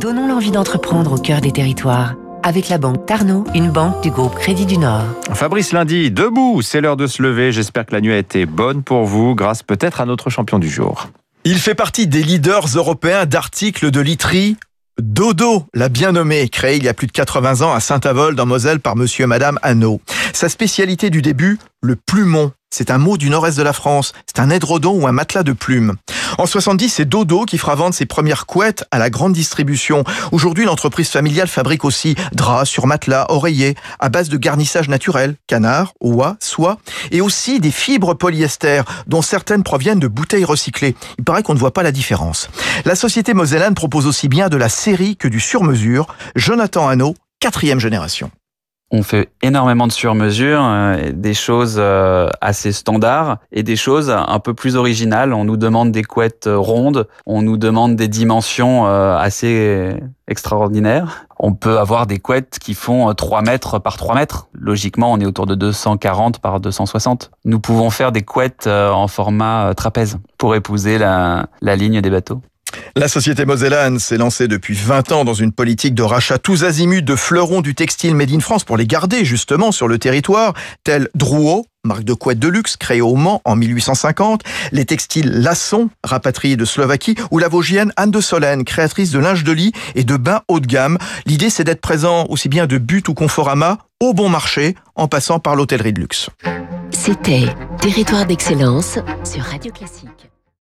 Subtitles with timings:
[0.00, 2.16] Donnons l'envie d'entreprendre au cœur des territoires.
[2.42, 5.04] Avec la banque Tarno, une banque du groupe Crédit du Nord.
[5.32, 7.50] Fabrice Lundi, debout, c'est l'heure de se lever.
[7.50, 10.68] J'espère que la nuit a été bonne pour vous, grâce peut-être à notre champion du
[10.68, 11.08] jour.
[11.44, 14.58] Il fait partie des leaders européens d'articles de literie
[15.00, 18.46] Dodo, la bien nommée, créée il y a plus de 80 ans à Saint-Avold en
[18.46, 20.00] Moselle par monsieur et madame Hanot.
[20.32, 22.52] Sa spécialité du début, le plumon.
[22.70, 24.12] C'est un mot du nord-est de la France.
[24.26, 25.94] C'est un édredon ou un matelas de plumes.
[26.38, 30.04] En 70, c'est Dodo qui fera vendre ses premières couettes à la grande distribution.
[30.32, 35.94] Aujourd'hui, l'entreprise familiale fabrique aussi draps sur matelas, oreillers, à base de garnissage naturel, canard,
[36.00, 36.78] oie, soie,
[37.10, 40.94] et aussi des fibres polyester, dont certaines proviennent de bouteilles recyclées.
[41.18, 42.48] Il paraît qu'on ne voit pas la différence.
[42.84, 46.06] La société mosellane propose aussi bien de la série que du sur-mesure.
[46.34, 48.30] Jonathan Hanot, quatrième génération.
[48.92, 54.38] On fait énormément de sur-mesure, euh, des choses euh, assez standards et des choses un
[54.38, 55.32] peu plus originales.
[55.32, 59.96] On nous demande des couettes euh, rondes, on nous demande des dimensions assez
[60.28, 61.26] extraordinaires.
[61.38, 64.48] On peut avoir des couettes qui font 3 mètres par 3 mètres.
[64.52, 67.32] Logiquement, on est autour de 240 par 260.
[67.44, 72.40] Nous pouvons faire des couettes en format trapèze pour épouser la, la ligne des bateaux.
[72.98, 77.02] La société Mosellane s'est lancée depuis 20 ans dans une politique de rachat tous azimuts
[77.02, 81.10] de fleurons du textile made in France pour les garder justement sur le territoire, tels
[81.14, 86.56] Drouot, marque de couette de luxe créée au Mans en 1850, les textiles Lasson, rapatriés
[86.56, 90.16] de Slovaquie, ou la Vosgienne Anne de Solène, créatrice de linge de lit et de
[90.16, 90.96] bains haut de gamme.
[91.26, 95.38] L'idée, c'est d'être présent aussi bien de But ou Conforama au bon marché, en passant
[95.38, 96.30] par l'hôtellerie de luxe.
[96.92, 97.44] C'était
[97.78, 100.30] Territoire d'excellence sur Radio Classique.